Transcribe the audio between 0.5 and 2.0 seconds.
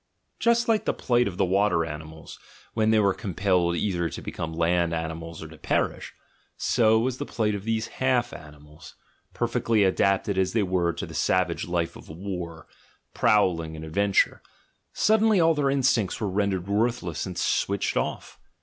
like the plight of the water